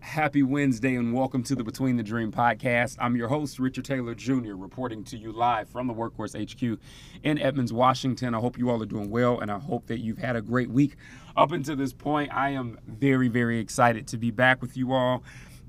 Happy 0.00 0.42
Wednesday 0.42 0.94
and 0.96 1.12
welcome 1.12 1.42
to 1.42 1.54
the 1.54 1.62
Between 1.62 1.96
the 1.96 2.02
Dream 2.02 2.32
podcast. 2.32 2.96
I'm 2.98 3.16
your 3.16 3.28
host, 3.28 3.58
Richard 3.58 3.84
Taylor 3.84 4.14
Jr., 4.14 4.54
reporting 4.54 5.04
to 5.04 5.16
you 5.16 5.30
live 5.30 5.68
from 5.68 5.86
the 5.86 5.94
Workhorse 5.94 6.34
HQ 6.34 6.80
in 7.22 7.38
Edmonds, 7.38 7.72
Washington. 7.72 8.34
I 8.34 8.38
hope 8.38 8.58
you 8.58 8.70
all 8.70 8.82
are 8.82 8.86
doing 8.86 9.10
well 9.10 9.38
and 9.38 9.50
I 9.50 9.58
hope 9.58 9.86
that 9.88 9.98
you've 9.98 10.18
had 10.18 10.34
a 10.34 10.40
great 10.40 10.70
week 10.70 10.96
up 11.36 11.52
until 11.52 11.76
this 11.76 11.92
point. 11.92 12.32
I 12.32 12.50
am 12.50 12.78
very, 12.86 13.28
very 13.28 13.58
excited 13.58 14.06
to 14.08 14.16
be 14.16 14.30
back 14.30 14.62
with 14.62 14.76
you 14.76 14.92
all 14.92 15.22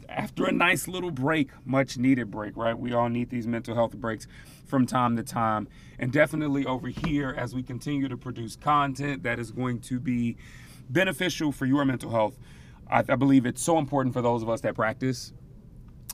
after 0.10 0.46
a 0.46 0.52
nice 0.52 0.88
little 0.88 1.12
break, 1.12 1.50
much 1.66 1.98
needed 1.98 2.32
break, 2.32 2.56
right? 2.58 2.78
We 2.78 2.94
all 2.94 3.10
need 3.10 3.30
these 3.30 3.48
mental 3.48 3.76
health 3.76 3.96
breaks 3.96 4.28
from 4.66 4.86
time 4.86 5.16
to 5.18 5.24
time. 5.24 5.68
And 6.00 6.12
definitely 6.12 6.66
over 6.66 6.88
here, 6.88 7.34
as 7.38 7.56
we 7.56 7.64
continue 7.64 8.08
to 8.08 8.18
produce 8.18 8.56
content 8.56 9.24
that 9.24 9.40
is 9.40 9.52
going 9.52 9.82
to 9.82 10.00
be 10.00 10.38
beneficial 10.90 11.52
for 11.52 11.66
your 11.66 11.86
mental 11.86 12.12
health 12.12 12.38
I, 12.90 13.00
I 13.00 13.16
believe 13.16 13.46
it's 13.46 13.62
so 13.62 13.78
important 13.78 14.14
for 14.14 14.22
those 14.22 14.44
of 14.44 14.50
us 14.50 14.62
that 14.62 14.76
practice 14.76 15.34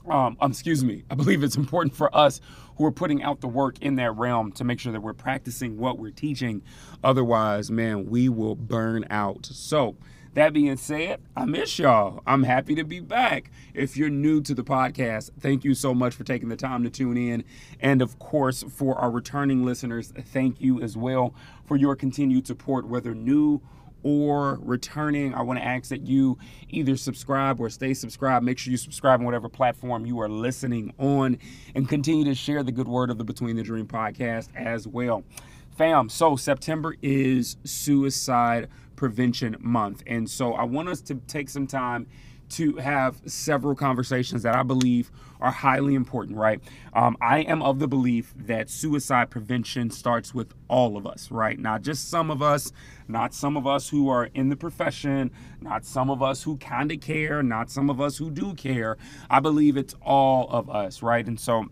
um, 0.08 0.36
um, 0.40 0.50
excuse 0.50 0.84
me, 0.84 1.04
I 1.10 1.14
believe 1.14 1.42
it's 1.42 1.56
important 1.56 1.94
for 1.94 2.14
us 2.14 2.40
who 2.76 2.84
are 2.84 2.92
putting 2.92 3.22
out 3.22 3.40
the 3.40 3.48
work 3.48 3.78
in 3.80 3.96
that 3.96 4.16
realm 4.16 4.52
to 4.52 4.64
make 4.64 4.80
sure 4.80 4.92
that 4.92 5.00
we're 5.00 5.14
practicing 5.14 5.78
what 5.78 5.98
we're 5.98 6.10
teaching. 6.10 6.62
Otherwise, 7.02 7.70
man, 7.70 8.06
we 8.06 8.28
will 8.28 8.54
burn 8.54 9.06
out. 9.10 9.46
So, 9.46 9.96
that 10.34 10.52
being 10.52 10.76
said, 10.76 11.20
I 11.36 11.44
miss 11.44 11.78
y'all. 11.78 12.20
I'm 12.26 12.42
happy 12.42 12.74
to 12.74 12.84
be 12.84 12.98
back. 12.98 13.52
If 13.72 13.96
you're 13.96 14.10
new 14.10 14.40
to 14.42 14.52
the 14.52 14.64
podcast, 14.64 15.30
thank 15.38 15.62
you 15.62 15.74
so 15.74 15.94
much 15.94 16.12
for 16.12 16.24
taking 16.24 16.48
the 16.48 16.56
time 16.56 16.82
to 16.82 16.90
tune 16.90 17.16
in. 17.16 17.44
And 17.78 18.02
of 18.02 18.18
course, 18.18 18.64
for 18.64 18.96
our 18.96 19.12
returning 19.12 19.64
listeners, 19.64 20.12
thank 20.16 20.60
you 20.60 20.82
as 20.82 20.96
well 20.96 21.34
for 21.66 21.76
your 21.76 21.94
continued 21.94 22.48
support, 22.48 22.88
whether 22.88 23.14
new 23.14 23.62
or 24.04 24.60
returning, 24.62 25.34
I 25.34 25.42
want 25.42 25.58
to 25.58 25.64
ask 25.64 25.88
that 25.88 26.06
you 26.06 26.38
either 26.68 26.96
subscribe 26.96 27.58
or 27.58 27.68
stay 27.70 27.94
subscribed. 27.94 28.44
Make 28.44 28.58
sure 28.58 28.70
you 28.70 28.76
subscribe 28.76 29.18
on 29.18 29.26
whatever 29.26 29.48
platform 29.48 30.06
you 30.06 30.20
are 30.20 30.28
listening 30.28 30.94
on 30.98 31.38
and 31.74 31.88
continue 31.88 32.24
to 32.24 32.34
share 32.34 32.62
the 32.62 32.70
good 32.70 32.86
word 32.86 33.10
of 33.10 33.18
the 33.18 33.24
Between 33.24 33.56
the 33.56 33.62
Dream 33.62 33.86
podcast 33.86 34.54
as 34.54 34.86
well. 34.86 35.24
Fam, 35.76 36.08
so 36.08 36.36
September 36.36 36.94
is 37.02 37.56
Suicide 37.64 38.68
Prevention 38.94 39.56
Month. 39.58 40.04
And 40.06 40.30
so 40.30 40.52
I 40.52 40.62
want 40.62 40.88
us 40.88 41.00
to 41.02 41.16
take 41.26 41.48
some 41.48 41.66
time 41.66 42.06
to 42.50 42.76
have 42.76 43.20
several 43.26 43.74
conversations 43.74 44.42
that 44.42 44.54
I 44.54 44.62
believe 44.62 45.10
are 45.40 45.50
highly 45.50 45.94
important, 45.94 46.36
right? 46.36 46.60
Um, 46.92 47.16
I 47.20 47.40
am 47.40 47.62
of 47.62 47.78
the 47.78 47.88
belief 47.88 48.32
that 48.36 48.70
suicide 48.70 49.30
prevention 49.30 49.90
starts 49.90 50.34
with 50.34 50.54
all 50.68 50.96
of 50.96 51.06
us, 51.06 51.30
right? 51.30 51.58
Not 51.58 51.82
just 51.82 52.08
some 52.08 52.30
of 52.30 52.42
us, 52.42 52.72
not 53.08 53.34
some 53.34 53.56
of 53.56 53.66
us 53.66 53.88
who 53.88 54.08
are 54.08 54.26
in 54.34 54.48
the 54.48 54.56
profession, 54.56 55.30
not 55.60 55.84
some 55.84 56.10
of 56.10 56.22
us 56.22 56.42
who 56.42 56.56
kind 56.56 56.92
of 56.92 57.00
care, 57.00 57.42
not 57.42 57.70
some 57.70 57.90
of 57.90 58.00
us 58.00 58.18
who 58.18 58.30
do 58.30 58.54
care. 58.54 58.96
I 59.28 59.40
believe 59.40 59.76
it's 59.76 59.94
all 60.02 60.48
of 60.50 60.70
us, 60.70 61.02
right? 61.02 61.26
And 61.26 61.38
so 61.38 61.66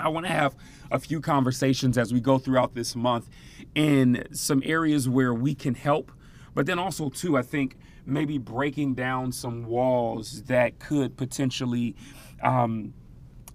I 0.00 0.08
want 0.08 0.26
to 0.26 0.32
have 0.32 0.56
a 0.90 0.98
few 0.98 1.20
conversations 1.20 1.96
as 1.96 2.12
we 2.12 2.20
go 2.20 2.38
throughout 2.38 2.74
this 2.74 2.96
month 2.96 3.28
in 3.74 4.26
some 4.32 4.62
areas 4.64 5.08
where 5.08 5.32
we 5.32 5.54
can 5.54 5.74
help, 5.74 6.10
but 6.54 6.66
then 6.66 6.78
also, 6.78 7.10
too, 7.10 7.36
I 7.36 7.42
think 7.42 7.76
maybe 8.06 8.38
breaking 8.38 8.94
down 8.94 9.32
some 9.32 9.64
walls 9.64 10.42
that 10.44 10.78
could 10.78 11.16
potentially 11.16 11.94
um, 12.42 12.92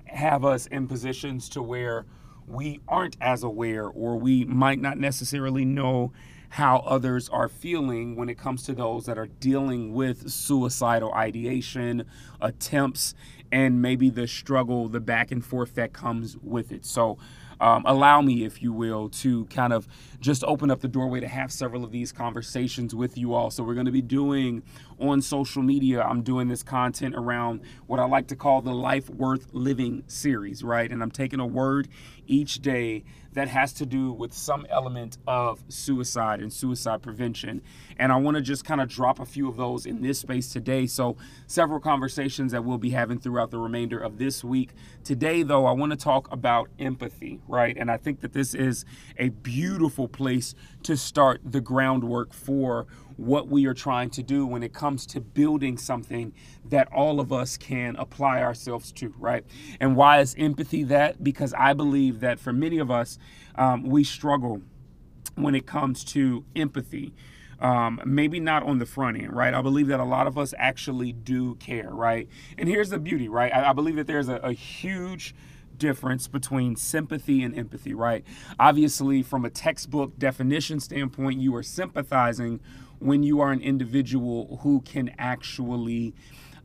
have 0.06 0.44
us 0.44 0.66
in 0.68 0.88
positions 0.88 1.50
to 1.50 1.62
where 1.62 2.06
we 2.48 2.80
aren't 2.88 3.16
as 3.22 3.44
aware 3.44 3.86
or 3.86 4.18
we 4.18 4.44
might 4.46 4.80
not 4.80 4.98
necessarily 4.98 5.66
know 5.66 6.12
how 6.50 6.78
others 6.80 7.30
are 7.30 7.48
feeling 7.48 8.16
when 8.16 8.28
it 8.28 8.38
comes 8.38 8.64
to 8.64 8.74
those 8.74 9.06
that 9.06 9.18
are 9.18 9.28
dealing 9.28 9.94
with 9.94 10.30
suicidal 10.32 11.14
ideation, 11.14 12.04
attempts, 12.42 13.14
and 13.52 13.82
maybe 13.82 14.10
the 14.10 14.28
struggle, 14.28 14.88
the 14.88 15.00
back 15.00 15.32
and 15.32 15.46
forth 15.46 15.76
that 15.76 15.94
comes 15.94 16.38
with 16.38 16.72
it. 16.72 16.86
So, 16.86 17.20
um, 17.60 17.84
allow 17.86 18.22
me, 18.22 18.44
if 18.44 18.62
you 18.62 18.72
will, 18.74 19.10
to 19.10 19.46
kind 19.46 19.74
of 19.74 19.88
just 20.20 20.44
open 20.46 20.72
up 20.72 20.82
the 20.82 20.88
doorway 20.88 21.20
to 21.20 21.28
have 21.28 21.52
several 21.52 21.84
of 21.84 21.92
these 21.92 22.12
conversations 22.12 22.94
with 22.96 23.18
you 23.18 23.34
all. 23.34 23.52
So, 23.52 23.64
we're 23.64 23.74
going 23.74 23.86
to 23.86 23.92
be 23.92 24.02
doing 24.02 24.64
on 25.00 25.22
social 25.22 25.64
media, 25.64 26.02
I'm 26.02 26.24
doing 26.24 26.48
this 26.48 26.64
content 26.64 27.16
around 27.16 27.62
what 27.88 28.00
I 28.00 28.06
like 28.06 28.28
to 28.28 28.36
call 28.36 28.62
the 28.62 28.74
Life 28.74 29.10
Worth 29.10 29.48
Living 29.54 30.04
series, 30.08 30.64
right? 30.64 30.92
And 30.92 31.02
I'm 31.02 31.12
taking 31.12 31.40
a 31.40 31.46
word 31.46 31.88
each 32.28 32.62
day 32.62 33.04
that 33.34 33.48
has 33.48 33.74
to 33.74 33.86
do 33.86 34.12
with 34.12 34.34
some 34.34 34.66
element 34.70 35.18
of 35.28 35.64
suicide 35.70 36.42
and 36.42 36.52
suicide 36.52 37.02
prevention. 37.02 37.62
And 37.98 38.12
I 38.12 38.18
want 38.18 38.36
to 38.36 38.42
just 38.42 38.66
kind 38.66 38.82
of 38.82 38.90
drop 38.90 39.20
a 39.20 39.26
few 39.26 39.48
of 39.48 39.56
those 39.56 39.86
in 39.86 40.02
this 40.02 40.20
space 40.20 40.52
today. 40.52 40.88
So, 40.88 41.16
several 41.48 41.80
conversations 41.80 42.52
that 42.52 42.66
we'll 42.66 42.78
be 42.78 42.90
having 42.90 43.20
throughout 43.20 43.52
the 43.52 43.60
remainder 43.60 44.00
of 44.00 44.18
this 44.18 44.44
week. 44.44 44.72
Today, 45.04 45.44
though, 45.44 45.66
I 45.66 45.72
want 45.72 45.92
to 45.92 45.98
talk 45.98 46.32
about 46.32 46.70
empathy, 46.80 47.40
right? 47.50 47.76
And 47.78 47.92
I 47.92 47.98
think 47.98 48.22
that 48.22 48.34
this 48.34 48.54
is 48.54 48.86
a 49.18 49.30
beautiful 49.30 50.08
place 50.08 50.56
to 50.84 50.96
start 50.96 51.42
the 51.44 51.62
groundwork 51.62 52.34
for 52.34 52.88
what 53.18 53.50
we 53.50 53.66
are 53.66 53.74
trying 53.74 54.10
to 54.10 54.24
do 54.24 54.46
when 54.46 54.64
it 54.64 54.74
comes 54.74 55.06
to 55.06 55.20
building 55.20 55.78
something 55.78 56.34
that 56.64 56.88
all 56.94 57.20
of 57.20 57.34
us 57.34 57.58
can 57.58 57.96
apply 57.98 58.42
ourselves 58.42 58.94
to, 58.94 59.14
right? 59.18 59.44
And 59.80 59.96
why 59.98 60.22
is 60.22 60.36
empathy 60.38 60.84
that? 60.86 61.22
Because 61.22 61.54
I 61.56 61.74
believe 61.74 62.22
that 62.22 62.40
for 62.40 62.54
many 62.54 62.78
of 62.78 62.90
us, 62.90 63.20
um, 63.56 63.84
we 63.84 64.06
struggle 64.06 64.62
when 65.36 65.56
it 65.56 65.66
comes 65.66 66.04
to 66.06 66.46
empathy. 66.56 67.14
Um, 67.60 68.00
maybe 68.06 68.40
not 68.40 68.64
on 68.64 68.80
the 68.80 68.86
front 68.86 69.18
end, 69.18 69.34
right? 69.34 69.54
I 69.54 69.62
believe 69.62 69.88
that 69.88 70.00
a 70.00 70.06
lot 70.06 70.28
of 70.28 70.38
us 70.38 70.54
actually 70.58 71.12
do 71.12 71.56
care, 71.56 71.90
right? 71.90 72.30
And 72.58 72.70
here's 72.70 72.90
the 72.90 73.00
beauty, 73.00 73.28
right? 73.28 73.54
I, 73.54 73.72
I 73.72 73.74
believe 73.74 73.98
that 73.98 74.08
there's 74.08 74.30
a, 74.30 74.38
a 74.38 74.54
huge 74.54 75.36
difference 75.80 76.28
between 76.28 76.76
sympathy 76.76 77.42
and 77.42 77.58
empathy, 77.58 77.94
right? 77.94 78.24
Obviously, 78.60 79.24
from 79.24 79.46
a 79.46 79.50
textbook 79.50 80.20
definition 80.20 80.80
standpoint, 80.80 81.40
you 81.40 81.56
are 81.56 81.64
sympathizing 81.64 82.60
when 83.00 83.24
you 83.24 83.40
are 83.40 83.52
an 83.52 83.62
individual 83.62 84.60
who 84.62 84.82
can 84.82 85.10
actually 85.18 86.14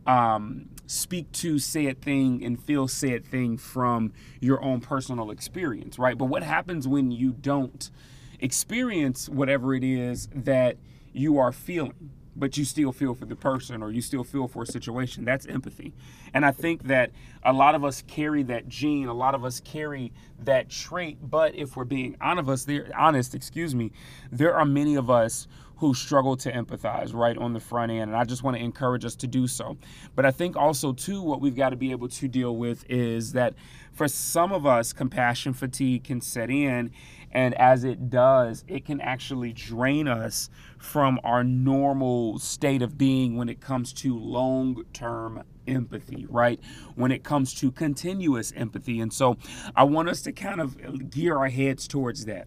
um, 0.07 0.69
speak 0.87 1.31
to 1.33 1.59
said 1.59 2.03
thing 2.03 2.45
and 2.45 2.63
feel 2.63 2.89
said 2.89 3.25
thing 3.25 3.57
from 3.57 4.13
your 4.41 4.63
own 4.63 4.81
personal 4.81 5.31
experience, 5.31 5.99
right? 5.99 6.19
But 6.19 6.27
what 6.27 6.43
happens 6.43 6.87
when 6.87 7.11
you 7.11 7.33
don't 7.33 7.91
experience 8.41 9.29
whatever 9.29 9.75
it 9.75 9.85
is 9.85 10.29
that 10.35 10.77
you 11.13 11.39
are 11.39 11.53
feeling? 11.53 12.11
But 12.37 12.57
you 12.57 12.65
still 12.65 12.93
feel 12.93 13.15
for 13.15 13.27
the 13.27 13.37
person 13.37 13.83
or 13.83 13.91
you 13.91 14.01
still 14.01 14.25
feel 14.25 14.49
for 14.49 14.63
a 14.63 14.67
situation. 14.67 15.25
That's 15.25 15.47
empathy. 15.47 15.93
And 16.33 16.45
I 16.45 16.51
think 16.51 16.85
that 16.85 17.11
a 17.43 17.53
lot 17.53 17.75
of 17.75 17.85
us 17.85 18.03
carry 18.07 18.43
that 18.45 18.69
gene, 18.69 19.09
a 19.09 19.15
lot 19.15 19.35
of 19.35 19.45
us 19.45 19.61
carry 19.61 20.13
that 20.43 20.69
trait, 20.69 21.19
but 21.23 21.55
if 21.55 21.77
we're 21.77 21.85
being 21.85 22.17
honest, 22.21 22.69
honest, 22.97 23.35
excuse 23.35 23.75
me, 23.75 23.93
there 24.33 24.55
are 24.55 24.65
many 24.65 24.97
of 24.97 25.11
us 25.11 25.47
who 25.77 25.95
struggle 25.95 26.37
to 26.37 26.53
empathize 26.53 27.15
right 27.15 27.37
on 27.37 27.53
the 27.53 27.61
front 27.61 27.91
end 27.91 28.03
and 28.03 28.17
I 28.17 28.25
just 28.25 28.43
want 28.43 28.57
to 28.57 28.63
encourage 28.63 29.05
us 29.05 29.15
to 29.17 29.27
do 29.27 29.47
so. 29.47 29.77
But 30.15 30.25
I 30.27 30.31
think 30.31 30.57
also 30.57 30.93
too 30.93 31.23
what 31.23 31.41
we've 31.41 31.57
got 31.57 31.71
to 31.71 31.77
be 31.77 31.91
able 31.91 32.09
to 32.09 32.29
deal 32.29 32.57
with 32.57 32.85
is 32.89 33.33
that 33.33 33.55
for 33.93 34.09
some 34.09 34.53
of 34.53 34.67
us 34.67 34.93
compassion 34.93 35.53
fatigue 35.53 36.05
can 36.05 36.21
set 36.21 36.51
in 36.51 36.91
and 37.35 37.53
as 37.55 37.83
it 37.83 38.11
does, 38.11 38.65
it 38.69 38.85
can 38.85 39.01
actually 39.01 39.53
drain 39.53 40.07
us 40.07 40.49
from 40.79 41.19
our 41.25 41.43
normal 41.43 42.39
state 42.39 42.81
of 42.81 42.97
being 42.97 43.37
when 43.37 43.49
it 43.49 43.61
comes 43.61 43.93
to 43.95 44.17
long 44.17 44.85
term 44.93 45.43
empathy, 45.67 46.27
right? 46.31 46.61
When 46.95 47.11
it 47.11 47.25
comes 47.25 47.53
to 47.55 47.73
continuous 47.73 48.53
empathy. 48.55 49.01
And 49.01 49.13
so 49.13 49.37
I 49.75 49.83
want 49.83 50.09
us 50.09 50.23
to 50.23 50.33
kind 50.33 50.61
of 50.61 51.11
gear 51.11 51.37
our 51.37 51.49
heads 51.49 51.89
towards 51.89 52.27
that 52.27 52.47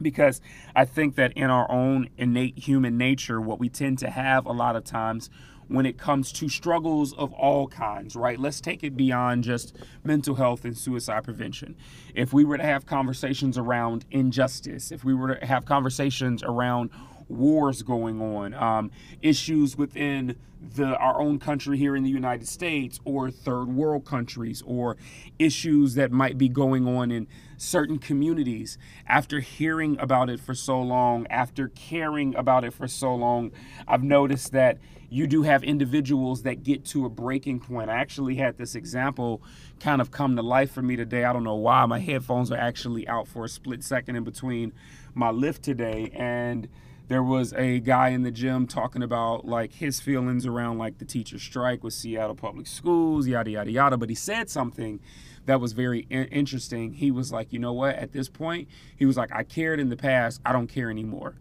because 0.00 0.40
I 0.74 0.84
think 0.84 1.16
that 1.16 1.32
in 1.32 1.50
our 1.50 1.70
own 1.70 2.08
innate 2.16 2.58
human 2.58 2.96
nature, 2.98 3.40
what 3.40 3.58
we 3.58 3.68
tend 3.68 3.98
to 4.00 4.10
have 4.10 4.46
a 4.46 4.52
lot 4.52 4.76
of 4.76 4.84
times 4.84 5.30
when 5.68 5.86
it 5.86 5.98
comes 5.98 6.30
to 6.32 6.48
struggles 6.48 7.12
of 7.14 7.32
all 7.32 7.68
kinds, 7.68 8.14
right? 8.14 8.38
Let's 8.38 8.60
take 8.60 8.84
it 8.84 8.96
beyond 8.96 9.44
just 9.44 9.76
mental 10.02 10.34
health 10.34 10.64
and 10.64 10.76
suicide 10.76 11.24
prevention. 11.24 11.76
If 12.14 12.32
we 12.32 12.44
were 12.44 12.58
to 12.58 12.62
have 12.62 12.86
conversations 12.86 13.56
around 13.56 14.04
injustice, 14.10 14.92
if 14.92 15.04
we 15.04 15.14
were 15.14 15.36
to 15.36 15.46
have 15.46 15.64
conversations 15.64 16.42
around 16.42 16.90
wars 17.28 17.82
going 17.82 18.20
on, 18.20 18.54
um, 18.54 18.90
issues 19.22 19.76
within 19.76 20.36
the 20.76 20.96
our 20.96 21.20
own 21.20 21.38
country 21.38 21.76
here 21.76 21.94
in 21.94 22.02
the 22.02 22.10
United 22.10 22.48
States, 22.48 22.98
or 23.04 23.30
third 23.30 23.66
world 23.66 24.04
countries, 24.04 24.62
or 24.66 24.96
issues 25.38 25.94
that 25.94 26.10
might 26.10 26.38
be 26.38 26.48
going 26.48 26.86
on 26.88 27.10
in 27.10 27.26
certain 27.56 27.98
communities. 27.98 28.78
After 29.06 29.40
hearing 29.40 29.98
about 29.98 30.30
it 30.30 30.40
for 30.40 30.54
so 30.54 30.80
long, 30.80 31.26
after 31.28 31.68
caring 31.68 32.34
about 32.34 32.64
it 32.64 32.72
for 32.72 32.88
so 32.88 33.14
long, 33.14 33.52
I've 33.86 34.02
noticed 34.02 34.52
that 34.52 34.78
you 35.10 35.26
do 35.28 35.42
have 35.42 35.62
individuals 35.62 36.42
that 36.42 36.64
get 36.64 36.84
to 36.86 37.04
a 37.04 37.08
breaking 37.08 37.60
point. 37.60 37.88
I 37.88 37.94
actually 37.94 38.34
had 38.34 38.58
this 38.58 38.74
example 38.74 39.42
kind 39.78 40.00
of 40.00 40.10
come 40.10 40.34
to 40.34 40.42
life 40.42 40.72
for 40.72 40.82
me 40.82 40.96
today. 40.96 41.24
I 41.24 41.32
don't 41.32 41.44
know 41.44 41.54
why. 41.54 41.86
My 41.86 42.00
headphones 42.00 42.50
are 42.50 42.58
actually 42.58 43.06
out 43.06 43.28
for 43.28 43.44
a 43.44 43.48
split 43.48 43.84
second 43.84 44.16
in 44.16 44.24
between 44.24 44.72
my 45.14 45.30
lift 45.30 45.62
today. 45.62 46.10
And 46.14 46.68
there 47.08 47.22
was 47.22 47.52
a 47.52 47.80
guy 47.80 48.08
in 48.08 48.22
the 48.22 48.30
gym 48.30 48.66
talking 48.66 49.02
about 49.02 49.44
like 49.44 49.74
his 49.74 50.00
feelings 50.00 50.46
around 50.46 50.78
like 50.78 50.98
the 50.98 51.04
teacher 51.04 51.38
strike 51.38 51.84
with 51.84 51.92
Seattle 51.92 52.34
public 52.34 52.66
schools, 52.66 53.26
yada, 53.26 53.50
yada, 53.50 53.70
yada. 53.70 53.96
But 53.96 54.08
he 54.08 54.14
said 54.14 54.48
something 54.48 55.00
that 55.46 55.60
was 55.60 55.72
very 55.72 56.00
interesting. 56.10 56.94
He 56.94 57.10
was 57.10 57.30
like, 57.30 57.52
you 57.52 57.58
know 57.58 57.72
what? 57.72 57.96
At 57.96 58.12
this 58.12 58.28
point, 58.28 58.68
he 58.96 59.04
was 59.04 59.16
like, 59.16 59.30
I 59.32 59.42
cared 59.42 59.80
in 59.80 59.90
the 59.90 59.96
past. 59.96 60.40
I 60.46 60.52
don't 60.52 60.68
care 60.68 60.90
anymore. 60.90 61.36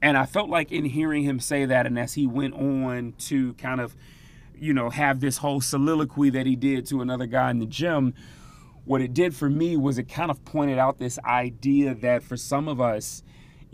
And 0.00 0.16
I 0.16 0.24
felt 0.24 0.48
like 0.48 0.72
in 0.72 0.86
hearing 0.86 1.24
him 1.24 1.38
say 1.38 1.66
that, 1.66 1.86
and 1.86 1.98
as 1.98 2.14
he 2.14 2.26
went 2.26 2.54
on 2.54 3.14
to 3.20 3.52
kind 3.54 3.80
of, 3.80 3.94
you 4.56 4.72
know, 4.72 4.90
have 4.90 5.20
this 5.20 5.38
whole 5.38 5.60
soliloquy 5.60 6.30
that 6.30 6.46
he 6.46 6.56
did 6.56 6.86
to 6.86 7.02
another 7.02 7.26
guy 7.26 7.50
in 7.50 7.58
the 7.58 7.66
gym, 7.66 8.14
what 8.86 9.00
it 9.00 9.12
did 9.12 9.34
for 9.34 9.50
me 9.50 9.76
was 9.76 9.98
it 9.98 10.08
kind 10.08 10.30
of 10.30 10.44
pointed 10.44 10.78
out 10.78 10.98
this 10.98 11.18
idea 11.24 11.94
that 11.94 12.22
for 12.22 12.36
some 12.36 12.68
of 12.68 12.80
us, 12.80 13.22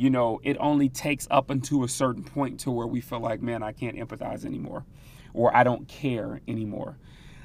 you 0.01 0.09
know, 0.09 0.41
it 0.43 0.57
only 0.61 0.89
takes 0.89 1.29
up 1.31 1.51
until 1.51 1.85
a 1.85 1.89
certain 1.89 2.25
point 2.25 2.59
to 2.61 2.71
where 2.71 2.87
we 2.87 3.03
feel 3.03 3.21
like, 3.21 3.43
man, 3.43 3.63
I 3.63 3.73
can't 3.73 3.99
empathize 3.99 4.47
anymore, 4.47 4.87
or 5.35 5.55
I 5.55 5.63
don't 5.63 5.87
care 5.89 6.41
anymore. 6.49 6.97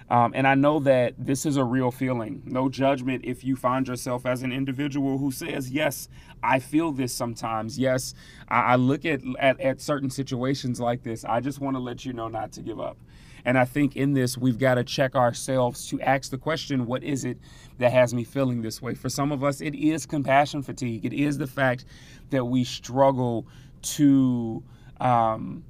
Um, 0.10 0.34
and 0.36 0.48
I 0.48 0.54
know 0.54 0.80
that 0.82 1.16
this 1.18 1.46
is 1.46 1.58
a 1.58 1.64
real 1.64 1.90
feeling. 1.90 2.44
No 2.46 2.70
judgment 2.70 3.26
if 3.26 3.44
you 3.44 3.56
find 3.56 3.88
yourself 3.88 4.26
as 4.26 4.44
an 4.44 4.52
individual 4.52 5.18
who 5.18 5.32
says, 5.32 5.72
Yes, 5.72 6.10
I 6.44 6.60
feel 6.60 6.92
this 6.92 7.14
sometimes. 7.14 7.80
Yes, 7.80 8.14
I, 8.48 8.62
I 8.62 8.76
look 8.76 9.04
at, 9.06 9.22
at, 9.40 9.60
at 9.60 9.82
certain 9.82 10.12
situations 10.12 10.80
like 10.80 11.04
this. 11.04 11.26
I 11.26 11.40
just 11.40 11.60
want 11.60 11.76
to 11.76 11.80
let 11.80 12.06
you 12.06 12.14
know 12.14 12.28
not 12.28 12.52
to 12.54 12.62
give 12.62 12.80
up. 12.80 12.98
And 13.46 13.60
I 13.60 13.66
think 13.66 13.96
in 13.96 14.14
this, 14.14 14.38
we've 14.38 14.58
got 14.58 14.76
to 14.76 14.84
check 14.84 15.16
ourselves 15.16 15.88
to 15.90 16.02
ask 16.02 16.32
the 16.32 16.38
question 16.38 16.88
what 16.88 17.04
is 17.04 17.26
it 17.26 17.38
that 17.78 17.92
has 17.92 18.14
me 18.14 18.24
feeling 18.24 18.62
this 18.62 18.82
way? 18.82 18.96
For 18.96 19.10
some 19.10 19.32
of 19.32 19.44
us, 19.44 19.62
it 19.62 19.76
is 19.76 20.06
compassion 20.06 20.64
fatigue. 20.64 21.06
It 21.06 21.14
is 21.14 21.38
the 21.38 21.48
fact 21.48 21.86
that 22.32 22.46
we 22.46 22.64
struggle 22.64 23.48
to 23.82 24.64
um, 25.00 25.64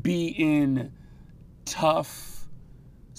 be 0.00 0.28
in 0.28 0.92
tough 1.66 2.37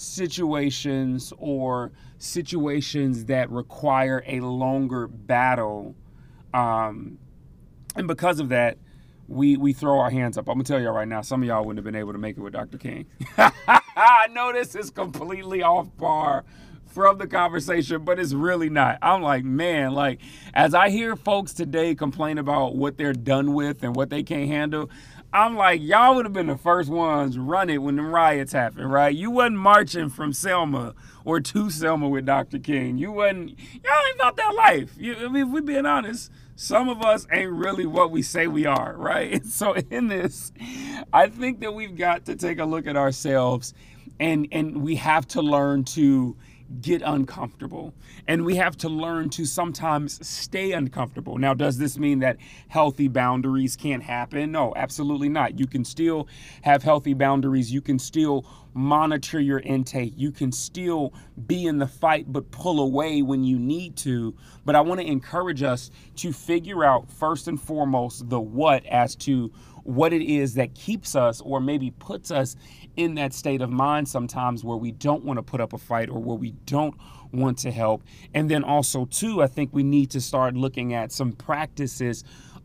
situations 0.00 1.32
or 1.38 1.92
situations 2.18 3.26
that 3.26 3.50
require 3.50 4.22
a 4.26 4.40
longer 4.40 5.06
battle. 5.06 5.94
Um, 6.54 7.18
and 7.96 8.08
because 8.08 8.40
of 8.40 8.48
that, 8.48 8.78
we 9.28 9.56
we 9.56 9.72
throw 9.72 10.00
our 10.00 10.10
hands 10.10 10.36
up. 10.36 10.48
I'm 10.48 10.54
gonna 10.54 10.64
tell 10.64 10.80
y'all 10.80 10.92
right 10.92 11.06
now, 11.06 11.20
some 11.20 11.42
of 11.42 11.48
y'all 11.48 11.64
wouldn't 11.64 11.78
have 11.78 11.84
been 11.84 12.00
able 12.00 12.12
to 12.12 12.18
make 12.18 12.36
it 12.36 12.40
with 12.40 12.52
Dr. 12.52 12.78
King. 12.78 13.06
I 13.38 14.28
know 14.32 14.52
this 14.52 14.74
is 14.74 14.90
completely 14.90 15.62
off 15.62 15.88
bar 15.96 16.44
from 16.90 17.18
the 17.18 17.26
conversation, 17.26 18.04
but 18.04 18.18
it's 18.18 18.32
really 18.32 18.68
not. 18.68 18.98
I'm 19.00 19.22
like, 19.22 19.44
man, 19.44 19.92
like 19.92 20.20
as 20.54 20.74
I 20.74 20.90
hear 20.90 21.16
folks 21.16 21.52
today 21.52 21.94
complain 21.94 22.38
about 22.38 22.76
what 22.76 22.96
they're 22.96 23.12
done 23.12 23.54
with 23.54 23.82
and 23.82 23.94
what 23.94 24.10
they 24.10 24.22
can't 24.22 24.48
handle, 24.48 24.90
I'm 25.32 25.56
like, 25.56 25.80
y'all 25.80 26.16
would 26.16 26.24
have 26.24 26.32
been 26.32 26.48
the 26.48 26.58
first 26.58 26.90
ones 26.90 27.38
run 27.38 27.70
it 27.70 27.78
when 27.78 27.96
the 27.96 28.02
riots 28.02 28.52
happened, 28.52 28.92
right? 28.92 29.14
You 29.14 29.30
wasn't 29.30 29.58
marching 29.58 30.08
from 30.08 30.32
Selma 30.32 30.94
or 31.24 31.40
to 31.40 31.70
Selma 31.70 32.08
with 32.08 32.26
Dr. 32.26 32.58
King. 32.58 32.98
You 32.98 33.12
wasn't, 33.12 33.50
y'all 33.50 34.06
ain't 34.08 34.16
about 34.16 34.36
that 34.36 34.54
life. 34.56 34.92
You, 34.98 35.14
I 35.14 35.28
mean, 35.28 35.46
if 35.46 35.52
we 35.52 35.60
being 35.60 35.86
honest, 35.86 36.32
some 36.56 36.88
of 36.88 37.02
us 37.02 37.28
ain't 37.30 37.52
really 37.52 37.86
what 37.86 38.10
we 38.10 38.22
say 38.22 38.48
we 38.48 38.66
are, 38.66 38.94
right? 38.96 39.40
So 39.50 39.74
in 39.74 40.08
this, 40.08 40.52
I 41.12 41.28
think 41.28 41.60
that 41.60 41.74
we've 41.74 41.96
got 41.96 42.24
to 42.26 42.34
take 42.34 42.58
a 42.58 42.64
look 42.64 42.86
at 42.86 42.96
ourselves 42.96 43.74
and 44.20 44.46
and 44.52 44.82
we 44.82 44.96
have 44.96 45.26
to 45.28 45.42
learn 45.42 45.84
to 45.84 46.36
get 46.80 47.02
uncomfortable. 47.04 47.94
And 48.26 48.44
we 48.44 48.56
have 48.56 48.76
to 48.78 48.88
learn 48.88 49.30
to 49.30 49.44
sometimes 49.44 50.26
stay 50.26 50.72
uncomfortable. 50.72 51.38
Now, 51.38 51.54
does 51.54 51.78
this 51.78 51.98
mean 51.98 52.20
that 52.20 52.36
healthy 52.68 53.08
boundaries 53.08 53.76
can't 53.76 54.02
happen? 54.02 54.52
No, 54.52 54.72
absolutely 54.76 55.28
not. 55.28 55.58
You 55.58 55.66
can 55.66 55.84
still 55.84 56.28
have 56.62 56.82
healthy 56.82 57.14
boundaries. 57.14 57.72
You 57.72 57.80
can 57.80 57.98
still 57.98 58.46
monitor 58.72 59.40
your 59.40 59.58
intake. 59.60 60.12
You 60.16 60.30
can 60.30 60.52
still 60.52 61.12
be 61.46 61.66
in 61.66 61.78
the 61.78 61.88
fight, 61.88 62.32
but 62.32 62.50
pull 62.52 62.80
away 62.80 63.22
when 63.22 63.42
you 63.42 63.58
need 63.58 63.96
to. 63.96 64.34
But 64.64 64.76
I 64.76 64.80
want 64.80 65.00
to 65.00 65.06
encourage 65.06 65.62
us 65.62 65.90
to 66.16 66.32
figure 66.32 66.84
out, 66.84 67.10
first 67.10 67.48
and 67.48 67.60
foremost, 67.60 68.28
the 68.28 68.40
what 68.40 68.86
as 68.86 69.16
to 69.16 69.50
what 69.84 70.12
it 70.12 70.22
is 70.22 70.54
that 70.54 70.74
keeps 70.74 71.14
us 71.14 71.40
or 71.40 71.60
maybe 71.60 71.90
puts 71.92 72.30
us 72.30 72.56
in 72.96 73.14
that 73.14 73.32
state 73.32 73.62
of 73.62 73.70
mind 73.70 74.08
sometimes 74.08 74.64
where 74.64 74.76
we 74.76 74.92
don't 74.92 75.24
want 75.24 75.38
to 75.38 75.42
put 75.42 75.60
up 75.60 75.72
a 75.72 75.78
fight 75.78 76.08
or 76.08 76.20
where 76.20 76.36
we 76.36 76.52
don't 76.66 76.94
want 77.32 77.58
to 77.58 77.70
help. 77.70 78.02
And 78.34 78.50
then 78.50 78.64
also, 78.64 79.04
too, 79.06 79.42
I 79.42 79.46
think 79.46 79.70
we 79.72 79.82
need 79.82 80.10
to 80.10 80.20
start 80.20 80.54
looking 80.54 80.94
at 80.94 81.12
some 81.12 81.32
practices 81.32 82.24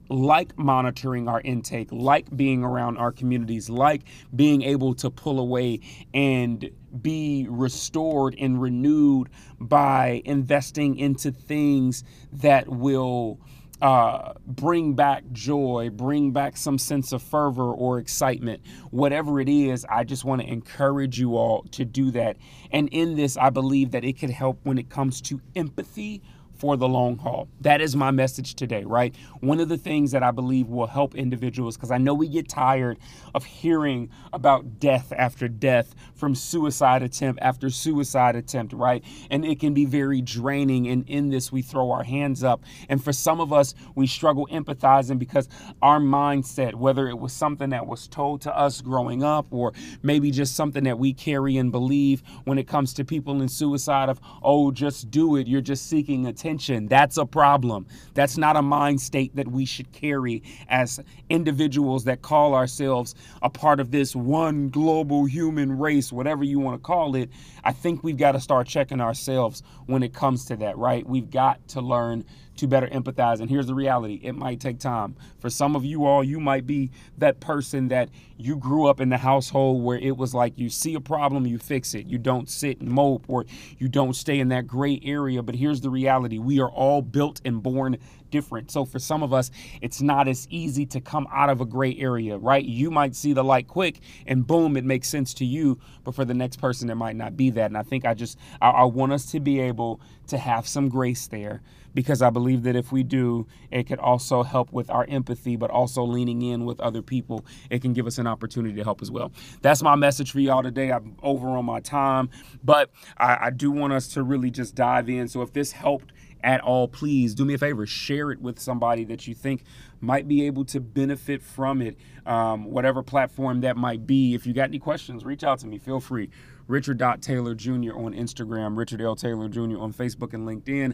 like 0.09 0.57
monitoring 0.57 1.27
our 1.27 1.41
intake, 1.41 1.91
like 1.91 2.35
being 2.35 2.63
around 2.63 2.97
our 2.97 3.11
communities, 3.11 3.69
like 3.69 4.03
being 4.35 4.61
able 4.61 4.93
to 4.95 5.09
pull 5.09 5.39
away 5.39 5.79
and 6.13 6.69
be 7.01 7.47
restored 7.49 8.35
and 8.39 8.61
renewed 8.61 9.29
by 9.59 10.21
investing 10.25 10.97
into 10.97 11.31
things 11.31 12.03
that 12.31 12.67
will 12.69 13.39
uh, 13.81 14.33
bring 14.45 14.93
back 14.93 15.23
joy, 15.31 15.89
bring 15.91 16.31
back 16.31 16.57
some 16.57 16.77
sense 16.77 17.11
of 17.11 17.21
fervor 17.21 17.71
or 17.73 17.99
excitement. 17.99 18.61
Whatever 18.91 19.39
it 19.39 19.49
is, 19.49 19.85
I 19.89 20.03
just 20.03 20.23
want 20.23 20.41
to 20.41 20.47
encourage 20.47 21.19
you 21.19 21.35
all 21.35 21.63
to 21.71 21.85
do 21.85 22.11
that. 22.11 22.37
And 22.71 22.89
in 22.89 23.15
this, 23.15 23.37
I 23.37 23.49
believe 23.49 23.91
that 23.91 24.05
it 24.05 24.13
could 24.19 24.29
help 24.29 24.59
when 24.63 24.77
it 24.77 24.89
comes 24.89 25.21
to 25.21 25.41
empathy 25.55 26.21
for 26.57 26.77
the 26.77 26.87
long 26.87 27.17
haul. 27.17 27.47
That 27.61 27.81
is 27.81 27.95
my 27.95 28.11
message 28.11 28.55
today, 28.55 28.83
right? 28.83 29.15
One 29.41 29.59
of 29.59 29.69
the 29.69 29.77
things 29.77 30.11
that 30.11 30.23
I 30.23 30.31
believe 30.31 30.67
will 30.67 30.87
help 30.87 31.15
individuals, 31.15 31.75
because 31.75 31.91
I 31.91 31.97
know 31.97 32.13
we 32.13 32.27
get 32.27 32.47
tired 32.47 32.97
of 33.33 33.43
hearing 33.43 34.09
about 34.31 34.79
death 34.79 35.11
after 35.15 35.47
death 35.47 35.93
from 36.13 36.33
suicide 36.35 37.03
attempt 37.03 37.41
after 37.41 37.69
suicide 37.69 38.35
attempt, 38.35 38.73
right? 38.73 39.03
And 39.29 39.43
it 39.43 39.59
can 39.59 39.73
be 39.73 39.85
very 39.85 40.21
draining. 40.21 40.87
And 40.87 41.07
in 41.09 41.29
this, 41.29 41.51
we 41.51 41.61
throw 41.61 41.91
our 41.91 42.03
hands 42.03 42.43
up. 42.43 42.63
And 42.87 43.03
for 43.03 43.11
some 43.11 43.41
of 43.41 43.51
us, 43.51 43.75
we 43.95 44.07
struggle 44.07 44.47
empathizing 44.51 45.19
because 45.19 45.49
our 45.81 45.99
mindset, 45.99 46.75
whether 46.75 47.07
it 47.09 47.19
was 47.19 47.33
something 47.33 47.71
that 47.71 47.85
was 47.85 48.07
told 48.07 48.41
to 48.41 48.57
us 48.57 48.81
growing 48.81 49.23
up 49.23 49.47
or 49.51 49.73
maybe 50.01 50.31
just 50.31 50.55
something 50.55 50.85
that 50.85 50.97
we 50.97 51.13
carry 51.13 51.57
and 51.57 51.71
believe 51.71 52.23
when 52.45 52.57
it 52.57 52.67
comes 52.67 52.93
to 52.93 53.03
people 53.03 53.41
in 53.41 53.49
suicide 53.49 54.07
of, 54.07 54.21
oh, 54.41 54.71
just 54.71 55.11
do 55.11 55.35
it. 55.35 55.47
You're 55.47 55.61
just 55.61 55.87
seeking 55.89 56.25
attention 56.25 56.44
attention. 56.45 56.87
That's 56.87 57.17
a 57.17 57.25
problem. 57.25 57.87
That's 58.13 58.37
not 58.37 58.55
a 58.55 58.61
mind 58.61 59.01
state 59.01 59.35
that 59.35 59.47
we 59.47 59.65
should 59.65 59.91
carry 59.91 60.43
as 60.69 60.99
individuals 61.29 62.03
that 62.03 62.21
call 62.21 62.53
ourselves 62.53 63.15
a 63.41 63.49
part 63.49 63.79
of 63.79 63.89
this 63.89 64.15
one 64.15 64.69
global 64.69 65.25
human 65.25 65.79
race, 65.79 66.11
whatever 66.11 66.43
you 66.43 66.59
want 66.59 66.75
to 66.79 66.85
call 66.85 67.15
it. 67.15 67.31
I 67.63 67.71
think 67.71 68.03
we've 68.03 68.17
got 68.17 68.33
to 68.33 68.39
start 68.39 68.67
checking 68.67 69.01
ourselves 69.01 69.63
when 69.87 70.03
it 70.03 70.13
comes 70.13 70.45
to 70.45 70.55
that, 70.57 70.77
right? 70.77 71.07
We've 71.07 71.31
got 71.31 71.67
to 71.69 71.81
learn 71.81 72.25
to 72.57 72.67
better 72.67 72.87
empathize. 72.87 73.39
And 73.39 73.49
here's 73.49 73.67
the 73.67 73.75
reality 73.75 74.19
it 74.23 74.33
might 74.33 74.59
take 74.59 74.79
time. 74.79 75.15
For 75.39 75.49
some 75.49 75.75
of 75.75 75.85
you 75.85 76.05
all, 76.05 76.23
you 76.23 76.39
might 76.39 76.65
be 76.65 76.91
that 77.17 77.39
person 77.39 77.89
that 77.89 78.09
you 78.37 78.57
grew 78.57 78.87
up 78.87 78.99
in 78.99 79.09
the 79.09 79.17
household 79.17 79.83
where 79.83 79.97
it 79.97 80.17
was 80.17 80.33
like 80.33 80.57
you 80.57 80.69
see 80.69 80.95
a 80.95 81.01
problem, 81.01 81.45
you 81.45 81.57
fix 81.57 81.93
it. 81.93 82.07
You 82.07 82.17
don't 82.17 82.49
sit 82.49 82.81
and 82.81 82.89
mope 82.89 83.25
or 83.27 83.45
you 83.77 83.87
don't 83.87 84.15
stay 84.15 84.39
in 84.39 84.49
that 84.49 84.67
gray 84.67 84.99
area. 85.03 85.41
But 85.41 85.55
here's 85.55 85.81
the 85.81 85.89
reality 85.89 86.37
we 86.37 86.59
are 86.59 86.69
all 86.69 87.01
built 87.01 87.41
and 87.45 87.61
born 87.61 87.97
different. 88.35 88.69
So 88.69 88.83
for 88.83 88.99
some 88.99 89.23
of 89.23 89.31
us, 89.31 89.49
it's 89.81 90.01
not 90.01 90.27
as 90.27 90.45
easy 90.49 90.85
to 90.87 90.99
come 90.99 91.25
out 91.31 91.49
of 91.49 91.61
a 91.61 91.65
gray 91.65 91.95
area, 91.97 92.37
right? 92.37 92.65
You 92.65 92.91
might 92.91 93.15
see 93.15 93.31
the 93.31 93.45
light 93.45 93.69
quick 93.69 94.01
and 94.27 94.45
boom, 94.45 94.75
it 94.75 94.83
makes 94.83 95.07
sense 95.07 95.33
to 95.35 95.45
you. 95.45 95.79
But 96.03 96.15
for 96.15 96.25
the 96.25 96.33
next 96.33 96.57
person, 96.57 96.89
it 96.89 96.95
might 96.95 97.15
not 97.15 97.37
be 97.37 97.49
that. 97.51 97.67
And 97.67 97.77
I 97.77 97.83
think 97.83 98.03
I 98.05 98.13
just, 98.13 98.37
I, 98.61 98.71
I 98.71 98.83
want 98.83 99.13
us 99.13 99.31
to 99.31 99.39
be 99.39 99.61
able 99.61 100.01
to 100.27 100.37
have 100.37 100.67
some 100.67 100.89
grace 100.89 101.27
there 101.27 101.61
because 101.93 102.21
I 102.21 102.29
believe 102.29 102.63
that 102.63 102.75
if 102.75 102.91
we 102.91 103.03
do, 103.03 103.47
it 103.71 103.83
could 103.83 103.99
also 103.99 104.43
help 104.43 104.73
with 104.73 104.89
our 104.89 105.05
empathy, 105.07 105.55
but 105.55 105.71
also 105.71 106.03
leaning 106.03 106.41
in 106.41 106.65
with 106.65 106.81
other 106.81 107.01
people. 107.01 107.45
It 107.69 107.81
can 107.81 107.93
give 107.93 108.05
us 108.05 108.17
an 108.17 108.27
opportunity 108.27 108.75
to 108.75 108.83
help 108.83 109.01
as 109.01 109.09
well. 109.09 109.31
That's 109.61 109.81
my 109.81 109.95
message 109.95 110.31
for 110.31 110.41
y'all 110.41 110.61
today. 110.61 110.91
I'm 110.91 111.15
over 111.23 111.47
on 111.47 111.63
my 111.63 111.79
time, 111.79 112.29
but 112.63 112.91
I, 113.17 113.47
I 113.47 113.49
do 113.49 113.71
want 113.71 113.93
us 113.93 114.09
to 114.09 114.23
really 114.23 114.51
just 114.51 114.75
dive 114.75 115.09
in. 115.09 115.29
So 115.29 115.41
if 115.41 115.53
this 115.53 115.71
helped 115.71 116.11
at 116.45 116.61
all, 116.61 116.87
please 116.87 117.33
do 117.33 117.43
me 117.43 117.55
a 117.55 117.57
favor, 117.57 117.85
share 117.87 118.31
it 118.31 118.39
with 118.39 118.59
somebody 118.59 119.03
that 119.05 119.27
you 119.27 119.33
think 119.33 119.63
might 119.99 120.27
be 120.27 120.45
able 120.45 120.63
to 120.65 120.79
benefit 120.79 121.41
from 121.41 121.81
it, 121.81 121.97
um, 122.27 122.65
whatever 122.65 123.01
platform 123.01 123.61
that 123.61 123.75
might 123.75 124.05
be. 124.05 124.35
If 124.35 124.45
you 124.45 124.53
got 124.53 124.69
any 124.69 124.77
questions, 124.77 125.25
reach 125.25 125.43
out 125.43 125.59
to 125.59 125.67
me. 125.67 125.79
Feel 125.79 125.99
free. 125.99 126.29
Richard 126.67 127.03
Taylor 127.21 127.55
Jr. 127.55 127.97
on 127.97 128.13
Instagram, 128.13 128.77
Richard 128.77 129.01
L. 129.01 129.15
Taylor 129.15 129.49
Jr. 129.49 129.79
on 129.79 129.91
Facebook 129.91 130.33
and 130.33 130.47
LinkedIn, 130.47 130.93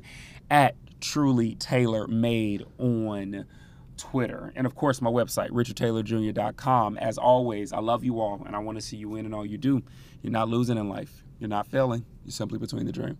at 0.49 0.75
Truly 1.01 1.55
Taylor 1.55 2.07
Made 2.07 2.63
on 2.77 3.45
Twitter. 3.97 4.53
And 4.55 4.65
of 4.65 4.75
course, 4.75 5.01
my 5.01 5.09
website, 5.09 5.49
richardtaylorjr.com. 5.49 6.97
As 6.97 7.17
always, 7.17 7.73
I 7.73 7.79
love 7.79 8.05
you 8.05 8.21
all 8.21 8.41
and 8.45 8.55
I 8.55 8.59
want 8.59 8.77
to 8.77 8.81
see 8.81 8.97
you 8.97 9.09
win 9.09 9.25
in 9.25 9.33
all 9.33 9.45
you 9.45 9.57
do. 9.57 9.83
You're 10.21 10.31
not 10.31 10.47
losing 10.47 10.77
in 10.77 10.87
life, 10.87 11.23
you're 11.39 11.49
not 11.49 11.67
failing, 11.67 12.05
you're 12.23 12.31
simply 12.31 12.57
between 12.57 12.85
the 12.85 12.91
dream. 12.93 13.17